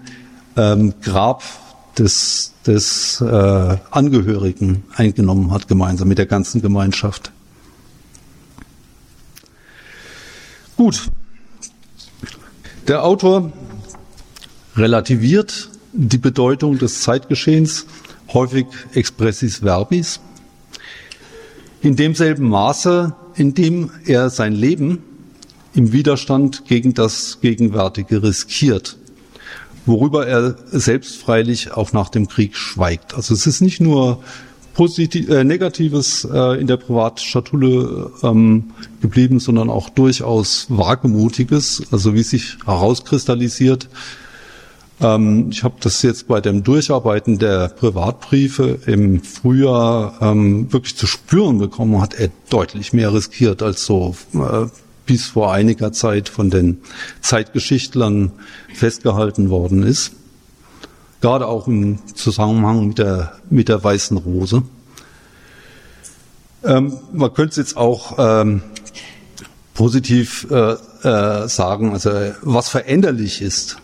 [0.56, 1.42] ähm, Grab
[1.98, 7.32] des, des äh, Angehörigen eingenommen hat, gemeinsam mit der ganzen Gemeinschaft.
[10.76, 11.10] Gut.
[12.88, 13.52] Der Autor
[14.76, 17.86] relativiert die Bedeutung des Zeitgeschehens,
[18.32, 20.20] häufig expressis verbis,
[21.82, 25.02] in demselben Maße, in dem er sein Leben
[25.74, 28.96] im Widerstand gegen das Gegenwärtige riskiert,
[29.86, 33.14] worüber er selbst freilich auch nach dem Krieg schweigt.
[33.14, 34.22] Also es ist nicht nur
[34.74, 42.22] Positiv, äh, Negatives äh, in der Privatschatulle ähm, geblieben, sondern auch durchaus Wagemutiges, also wie
[42.22, 43.88] sich herauskristallisiert.
[45.00, 51.06] Ähm, ich habe das jetzt bei dem Durcharbeiten der Privatbriefe im Frühjahr ähm, wirklich zu
[51.06, 54.66] spüren bekommen, hat er deutlich mehr riskiert als so äh,
[55.10, 56.82] bis vor einiger Zeit von den
[57.20, 58.30] Zeitgeschichtlern
[58.72, 60.12] festgehalten worden ist
[61.20, 64.62] gerade auch im Zusammenhang mit der, mit der weißen Rose.
[66.64, 68.62] Ähm, man könnte es jetzt auch ähm,
[69.74, 72.10] positiv äh, äh, sagen, also
[72.42, 73.78] was veränderlich ist,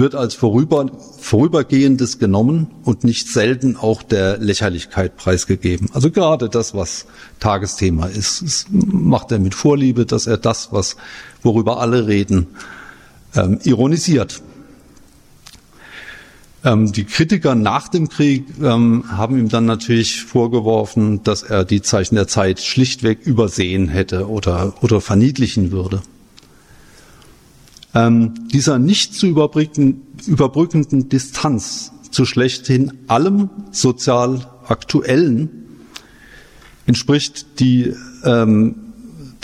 [0.00, 5.88] wird als vorüber, vorübergehendes genommen und nicht selten auch der Lächerlichkeit preisgegeben.
[5.92, 7.06] Also gerade das, was
[7.38, 10.96] Tagesthema ist, das macht er mit Vorliebe, dass er das, was
[11.42, 12.48] worüber alle reden,
[13.36, 14.42] ähm, ironisiert.
[16.64, 21.80] Ähm, die Kritiker nach dem Krieg ähm, haben ihm dann natürlich vorgeworfen, dass er die
[21.80, 26.02] Zeichen der Zeit schlichtweg übersehen hätte oder, oder verniedlichen würde.
[27.94, 35.50] Ähm, dieser nicht zu überbrücken, überbrückenden Distanz zu schlechthin allem sozial Aktuellen
[36.86, 38.76] entspricht die ähm,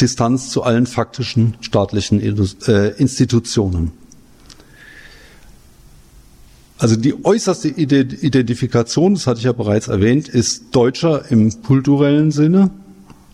[0.01, 3.93] Distanz zu allen faktischen staatlichen äh, Institutionen.
[6.79, 12.71] Also die äußerste Identifikation, das hatte ich ja bereits erwähnt, ist Deutscher im kulturellen Sinne.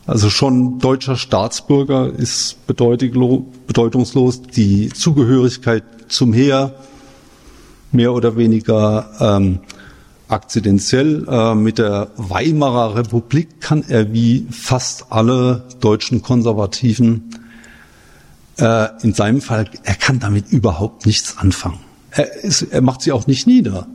[0.06, 4.42] Also schon deutscher Staatsbürger ist bedeutungslos.
[4.42, 6.74] Die Zugehörigkeit zum Heer
[7.92, 9.60] mehr oder weniger ähm,
[10.28, 11.26] akzidentiell.
[11.28, 17.38] Äh, mit der Weimarer Republik kann er wie fast alle deutschen Konservativen
[18.58, 21.80] äh, in seinem Fall, er kann damit überhaupt nichts anfangen.
[22.10, 23.86] Er, ist, er macht sie auch nicht nieder.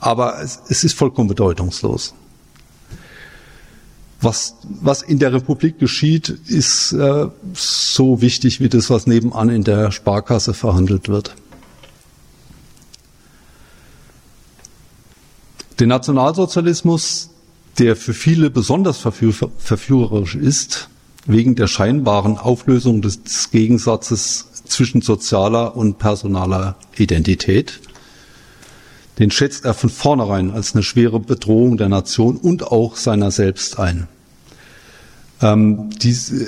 [0.00, 2.14] Aber es, es ist vollkommen bedeutungslos.
[4.22, 9.64] Was, was in der Republik geschieht, ist äh, so wichtig wie das, was nebenan in
[9.64, 11.34] der Sparkasse verhandelt wird.
[15.80, 17.30] Den Nationalsozialismus,
[17.80, 20.88] der für viele besonders verführerisch ist,
[21.26, 27.80] wegen der scheinbaren Auflösung des Gegensatzes zwischen sozialer und personaler Identität.
[29.18, 33.78] Den schätzt er von vornherein als eine schwere Bedrohung der Nation und auch seiner selbst
[33.78, 34.08] ein.
[35.42, 36.46] Ähm, diese,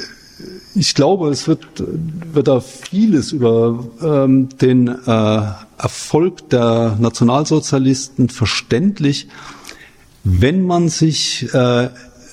[0.75, 5.43] ich glaube, es wird, wird da vieles über ähm, den äh,
[5.79, 9.29] Erfolg der Nationalsozialisten verständlich,
[10.23, 11.91] wenn man sich äh,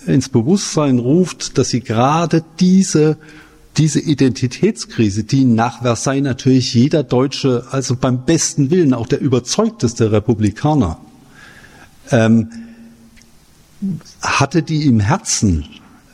[0.07, 3.17] ins Bewusstsein ruft, dass sie gerade diese
[3.77, 10.11] diese Identitätskrise, die nach Versailles natürlich jeder Deutsche, also beim besten Willen, auch der überzeugteste
[10.11, 10.99] Republikaner,
[12.11, 12.49] ähm,
[14.21, 15.65] hatte die im Herzen.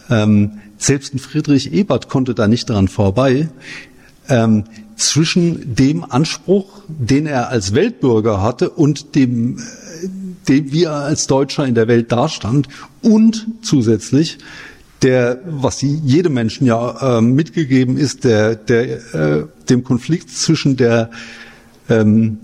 [0.10, 3.50] Ähm, selbst ein Friedrich Ebert konnte da nicht dran vorbei.
[4.30, 4.66] Ähm,
[4.96, 9.62] zwischen dem Anspruch, den er als Weltbürger hatte und dem, äh,
[10.48, 12.68] dem wie er als Deutscher in der Welt dastand
[13.02, 14.38] und zusätzlich
[15.02, 21.12] der, was jedem Menschen ja äh, mitgegeben ist, der, der, äh, dem Konflikt zwischen der,
[21.90, 22.40] ähm,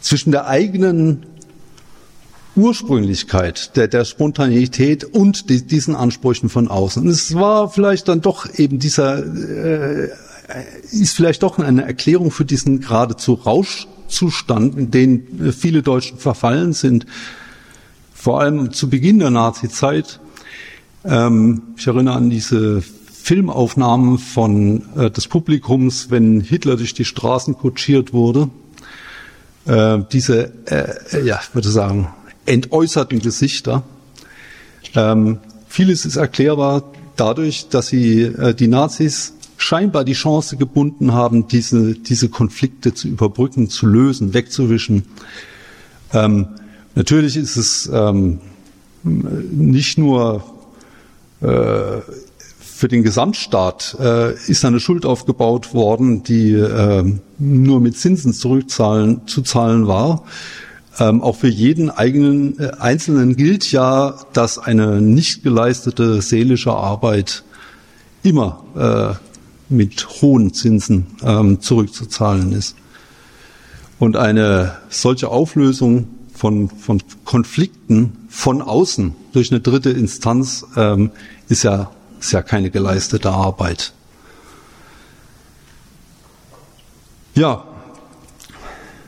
[0.00, 1.26] zwischen der eigenen
[2.54, 7.02] Ursprünglichkeit, der, der Spontaneität und die, diesen Ansprüchen von außen.
[7.02, 10.10] Und es war vielleicht dann doch eben dieser, äh,
[10.90, 17.06] ist vielleicht doch eine Erklärung für diesen geradezu Rauschzustand, in den viele Deutschen verfallen sind,
[18.14, 20.20] vor allem zu Beginn der Nazizeit
[21.04, 27.54] ähm, ich erinnere an diese Filmaufnahmen von äh, des Publikums, wenn Hitler durch die Straßen
[27.58, 28.48] kutschiert wurde.
[29.66, 32.08] Äh, diese, äh, ja, ich würde sagen,
[32.46, 33.82] entäußerten Gesichter.
[34.94, 35.38] Ähm,
[35.68, 36.84] vieles ist erklärbar
[37.16, 43.08] dadurch, dass sie äh, die Nazis scheinbar die Chance gebunden haben, diese, diese Konflikte zu
[43.08, 45.04] überbrücken, zu lösen, wegzuwischen.
[46.14, 46.48] Ähm,
[46.94, 48.38] natürlich ist es ähm,
[49.02, 50.57] nicht nur äh,
[52.78, 57.04] für den Gesamtstaat äh, ist eine Schuld aufgebaut worden, die äh,
[57.38, 60.24] nur mit Zinsen zurückzahlen zu zahlen war.
[61.00, 67.42] Ähm, auch für jeden eigenen äh, Einzelnen gilt ja, dass eine nicht geleistete seelische Arbeit
[68.22, 69.18] immer
[69.70, 72.76] äh, mit hohen Zinsen ähm, zurückzuzahlen ist.
[73.98, 76.06] Und eine solche Auflösung
[76.38, 81.10] von, von Konflikten von außen durch eine dritte Instanz ähm,
[81.48, 83.92] ist, ja, ist ja keine geleistete Arbeit.
[87.34, 87.64] Ja,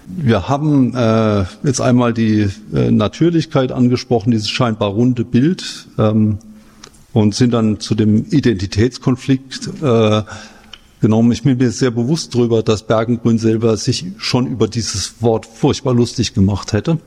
[0.07, 6.39] wir haben äh, jetzt einmal die äh, Natürlichkeit angesprochen, dieses scheinbar runde Bild, ähm,
[7.13, 10.23] und sind dann zu dem Identitätskonflikt äh,
[11.01, 11.33] genommen.
[11.33, 15.95] Ich bin mir sehr bewusst darüber, dass Bergengrün selber sich schon über dieses Wort furchtbar
[15.95, 16.99] lustig gemacht hätte.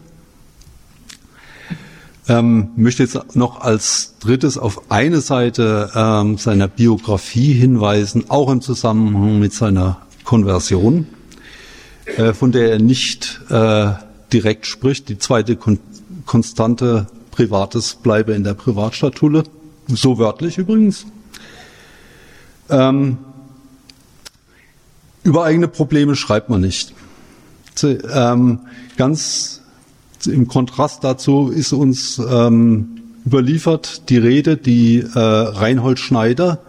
[2.28, 8.62] Ähm, möchte jetzt noch als drittes auf eine Seite ähm, seiner Biografie hinweisen, auch im
[8.62, 11.08] Zusammenhang mit seiner Konversion,
[12.18, 13.92] äh, von der er nicht äh,
[14.32, 15.10] direkt spricht.
[15.10, 15.80] Die zweite Kon
[16.26, 19.44] Konstante Privates bleibe in der Privatstatulle,
[19.88, 21.06] so wörtlich übrigens.
[22.70, 23.18] Ähm,
[25.24, 26.94] über eigene Probleme schreibt man nicht.
[27.84, 28.60] Ähm,
[28.96, 29.63] ganz
[30.28, 36.60] im Kontrast dazu ist uns ähm, überliefert die Rede, die äh, Reinhold Schneider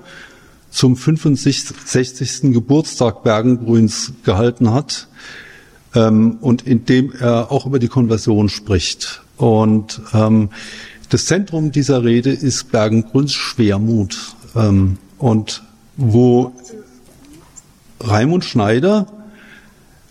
[0.70, 2.52] zum 65.
[2.52, 5.08] Geburtstag Bergengrüns gehalten hat
[5.94, 9.22] ähm, und in dem er auch über die Konversion spricht.
[9.36, 10.50] Und ähm,
[11.10, 14.34] das Zentrum dieser Rede ist Bergengrüns Schwermut.
[14.56, 15.62] Ähm, und
[15.96, 16.52] wo
[18.00, 19.06] Raimund Schneider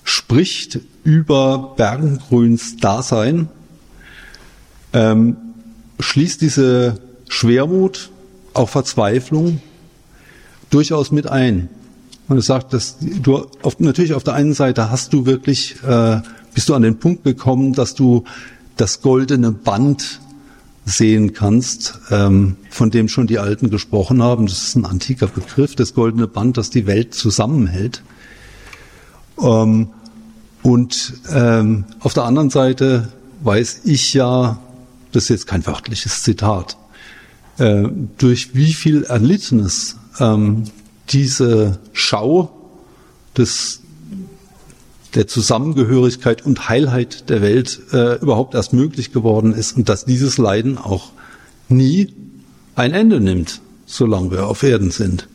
[0.04, 3.49] spricht über Bergengrüns Dasein,
[4.93, 5.36] ähm,
[5.99, 6.99] schließt diese
[7.30, 8.12] Schwermut,
[8.54, 9.62] auch Verzweiflung
[10.70, 11.70] durchaus mit ein.
[12.28, 16.22] Und er sagt, dass du auf, natürlich auf der einen Seite hast du wirklich, äh,
[16.54, 18.24] bist du an den Punkt gekommen, dass du
[18.78, 20.20] das goldene Band
[20.86, 24.47] sehen kannst, ähm, von dem schon die Alten gesprochen haben.
[24.47, 28.04] Das ist ein antiker Begriff, das goldene Band, das die Welt zusammenhält.
[29.41, 29.89] Ähm,
[30.64, 33.09] und ähm, auf der anderen Seite
[33.41, 34.59] weiß ich ja,
[35.11, 36.78] das ist jetzt kein wörtliches Zitat,
[37.57, 37.84] äh,
[38.18, 40.64] durch wie viel Erlittenes ähm,
[41.09, 42.51] diese Schau
[43.38, 43.82] des
[45.16, 50.39] der Zusammengehörigkeit und Heilheit der Welt äh, überhaupt erst möglich geworden ist und dass dieses
[50.39, 51.11] Leiden auch
[51.70, 52.14] nie
[52.76, 55.28] ein Ende nimmt, solange wir auf Erden sind.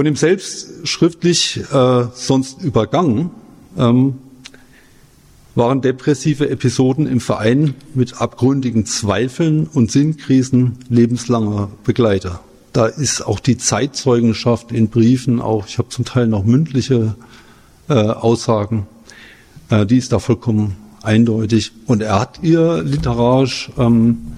[0.00, 3.28] Von ihm selbst schriftlich äh, sonst übergangen
[3.76, 4.14] ähm,
[5.54, 12.40] waren depressive Episoden im Verein mit abgründigen Zweifeln und Sinnkrisen lebenslanger Begleiter
[12.72, 17.14] da ist auch die Zeitzeugenschaft in Briefen, auch ich habe zum Teil noch mündliche
[17.90, 18.86] äh, Aussagen,
[19.68, 21.72] äh, die ist da vollkommen eindeutig.
[21.84, 24.32] Und er hat ihr literarisch ähm,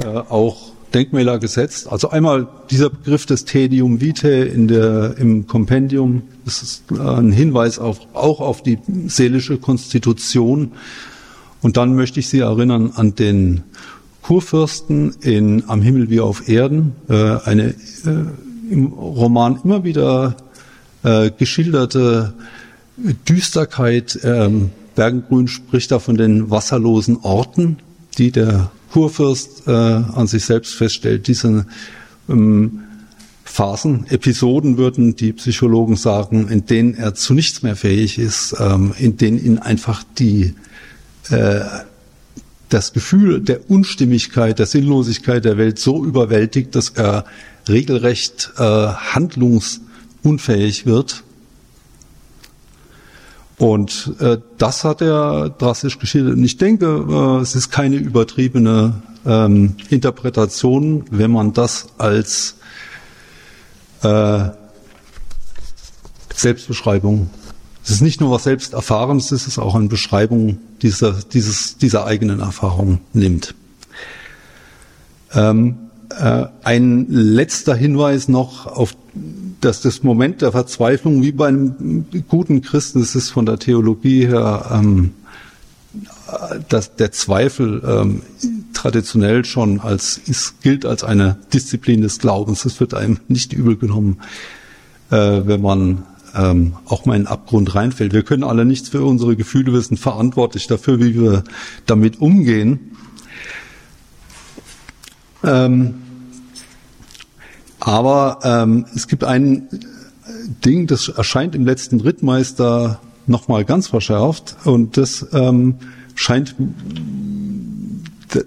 [0.00, 1.90] äh, auch Denkmäler gesetzt.
[1.90, 7.32] Also einmal dieser Begriff des Tedium Vitae in der, im Kompendium, das ist äh, ein
[7.32, 10.72] Hinweis auf, auch auf die seelische Konstitution.
[11.60, 13.64] Und dann möchte ich Sie erinnern an den
[14.22, 17.74] Kurfürsten in Am Himmel wie auf Erden, äh, eine äh,
[18.70, 20.36] im Roman immer wieder
[21.38, 22.34] geschilderte
[23.28, 24.18] Düsterkeit.
[24.24, 27.78] Ähm, Bergengrün spricht da von den wasserlosen Orten,
[28.18, 31.28] die der Kurfürst äh, an sich selbst feststellt.
[31.28, 31.66] Diese
[32.28, 32.80] ähm,
[33.44, 38.92] Phasen, Episoden würden die Psychologen sagen, in denen er zu nichts mehr fähig ist, ähm,
[38.98, 40.54] in denen ihn einfach die
[41.30, 41.60] äh,
[42.68, 47.24] das Gefühl der Unstimmigkeit, der Sinnlosigkeit der Welt so überwältigt, dass er
[47.68, 51.22] regelrecht äh, handlungsunfähig wird.
[53.58, 56.34] Und äh, das hat er drastisch geschildert.
[56.34, 62.56] Und ich denke, äh, es ist keine übertriebene ähm, Interpretation, wenn man das als
[64.02, 64.50] äh,
[66.34, 67.30] Selbstbeschreibung
[67.88, 72.40] es ist nicht nur was Selbsterfahrenes, es ist auch eine Beschreibung dieser, dieses, dieser eigenen
[72.40, 73.54] Erfahrung nimmt.
[75.32, 75.78] Ähm,
[76.10, 78.94] äh, ein letzter Hinweis noch auf
[79.60, 84.26] dass das Moment der Verzweiflung wie bei einem guten Christen, es ist von der Theologie
[84.26, 85.12] her, ähm,
[86.68, 88.22] dass der Zweifel ähm,
[88.72, 92.64] traditionell schon als ist, gilt als eine Disziplin des Glaubens.
[92.64, 94.20] Es wird einem nicht übel genommen,
[95.10, 96.04] äh, wenn man
[96.34, 98.12] ähm, auch mal in den Abgrund reinfällt.
[98.12, 101.44] Wir können alle nichts für unsere Gefühle, wir sind verantwortlich dafür, wie wir
[101.86, 102.92] damit umgehen.
[105.42, 105.94] Ähm,
[107.80, 109.68] aber ähm, es gibt ein
[110.64, 115.76] Ding, das erscheint im letzten Rittmeister nochmal ganz verschärft und das ähm,
[116.14, 116.54] scheint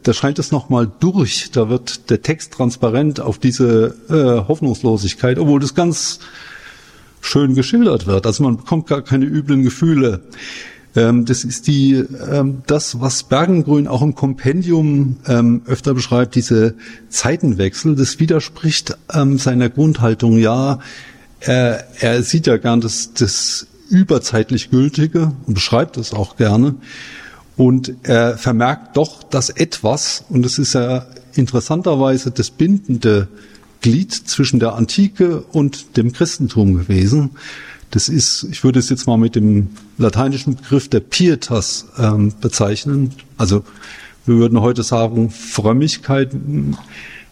[0.04, 1.52] da scheint es nochmal durch.
[1.52, 6.20] Da wird der Text transparent auf diese äh, Hoffnungslosigkeit, obwohl das ganz
[7.20, 8.26] schön geschildert wird.
[8.26, 10.22] Also man bekommt gar keine üblen Gefühle.
[10.96, 16.76] Ähm, das ist die, ähm, das, was Bergengrün auch im Kompendium ähm, öfter beschreibt, diese
[17.10, 17.96] Zeitenwechsel.
[17.96, 20.38] Das widerspricht ähm, seiner Grundhaltung.
[20.38, 20.80] Ja,
[21.40, 26.76] er, er sieht ja gern das, das überzeitlich Gültige und beschreibt es auch gerne.
[27.58, 33.28] Und er vermerkt doch, dass etwas, und es ist ja interessanterweise das bindende
[33.82, 37.32] Glied zwischen der Antike und dem Christentum gewesen.
[37.92, 43.14] Das ist, ich würde es jetzt mal mit dem lateinischen Begriff der Pietas ähm, bezeichnen.
[43.38, 43.64] Also
[44.26, 46.34] wir würden heute sagen Frömmigkeit.
[46.34, 46.78] Man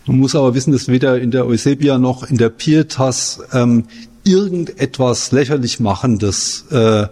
[0.06, 3.86] muss aber wissen, dass weder in der Eusebia noch in der Pietas ähm,
[4.24, 7.08] irgendetwas lächerlich machendes äh,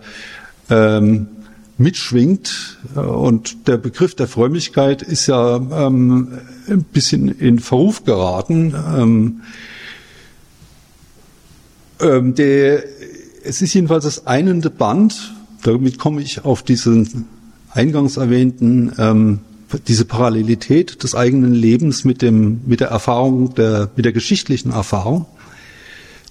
[0.70, 1.28] ähm,
[1.78, 2.80] mitschwingt.
[2.96, 8.74] Und der Begriff der Frömmigkeit ist ja ähm, ein bisschen in Verruf geraten.
[8.76, 9.42] Ähm,
[12.00, 12.84] ähm, der,
[13.48, 15.34] es ist jedenfalls das einende Band,
[15.64, 17.28] damit komme ich auf diesen
[17.72, 19.40] eingangs erwähnten, ähm,
[19.88, 25.26] diese Parallelität des eigenen Lebens mit dem, mit der Erfahrung, der, mit der geschichtlichen Erfahrung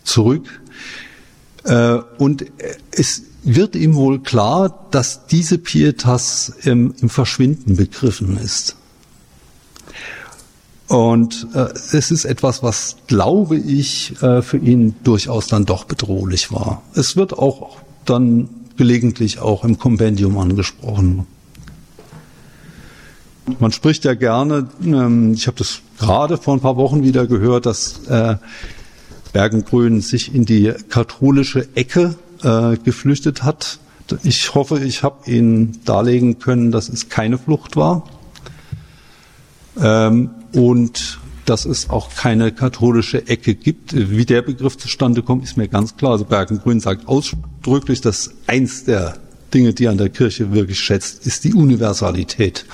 [0.04, 0.60] zurück.
[1.64, 2.46] Äh, und
[2.90, 8.76] es wird ihm wohl klar, dass diese Pietas im, im Verschwinden begriffen ist.
[10.88, 16.52] Und äh, es ist etwas, was, glaube ich, äh, für ihn durchaus dann doch bedrohlich
[16.52, 16.82] war.
[16.94, 21.26] Es wird auch dann gelegentlich auch im Kompendium angesprochen.
[23.58, 27.66] Man spricht ja gerne, ähm, ich habe das gerade vor ein paar Wochen wieder gehört,
[27.66, 28.36] dass äh,
[29.32, 33.80] Bergengrün sich in die katholische Ecke äh, geflüchtet hat.
[34.22, 38.04] Ich hoffe, ich habe Ihnen darlegen können, dass es keine Flucht war
[39.80, 43.94] ähm, und dass es auch keine katholische Ecke gibt.
[43.94, 46.12] Wie der Begriff zustande kommt, ist mir ganz klar.
[46.12, 49.18] Also Bergengrün sagt ausdrücklich, dass eins der
[49.54, 52.66] Dinge, die an der Kirche wirklich schätzt, ist die Universalität.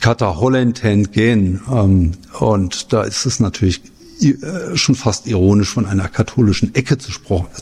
[0.00, 1.60] Kata Hollenten gehen.
[1.70, 3.80] Ähm, und da ist es natürlich
[4.20, 7.12] äh, schon fast ironisch von einer katholischen Ecke zu,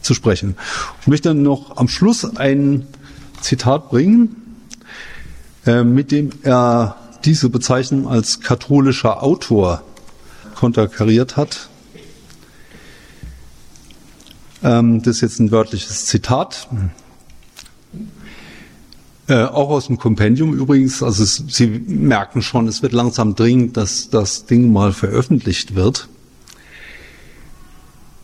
[0.01, 0.57] zu sprechen.
[1.03, 2.87] Ich möchte dann noch am Schluss ein
[3.43, 4.37] Zitat bringen,
[5.67, 6.97] äh, mit dem er
[7.27, 9.83] diese Bezeichnung als katholischer Autor
[10.55, 11.69] konterkariert hat.
[14.63, 16.69] Ähm, das ist jetzt ein wörtliches Zitat.
[19.29, 23.77] Äh, auch aus dem Kompendium übrigens, also es, Sie merken schon, es wird langsam dringend,
[23.77, 26.09] dass das Ding mal veröffentlicht wird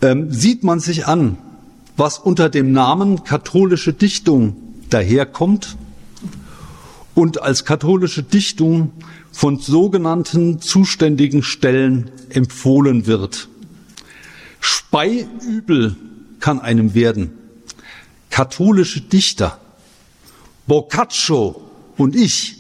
[0.03, 1.39] ähm, sieht man sich an,
[1.97, 4.57] was unter dem Namen katholische Dichtung
[4.91, 5.77] daherkommt
[7.15, 8.93] und als katholische Dichtung
[9.31, 13.49] von sogenannten zuständigen Stellen empfohlen wird.
[14.61, 15.97] Speiübel
[16.41, 17.33] kann einem werden.
[18.31, 19.61] Katholische Dichter,
[20.67, 21.61] Boccaccio
[21.97, 22.57] und ich,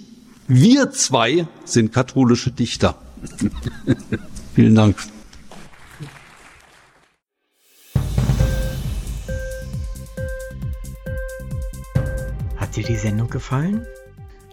[0.49, 2.97] wir zwei sind katholische Dichter.
[4.55, 4.97] Vielen Dank.
[12.57, 13.87] Hat dir die Sendung gefallen?